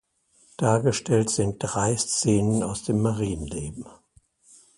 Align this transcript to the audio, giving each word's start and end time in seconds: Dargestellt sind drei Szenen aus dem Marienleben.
Dargestellt 0.57 1.29
sind 1.29 1.57
drei 1.59 1.95
Szenen 1.95 2.63
aus 2.63 2.81
dem 2.81 3.01
Marienleben. 3.03 3.85